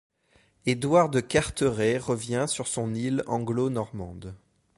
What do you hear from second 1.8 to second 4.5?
revient sur son île Anglo-Normande.